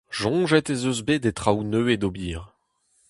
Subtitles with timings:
[0.19, 2.41] Soñjet ez eus bet e traoù nevez d'ober.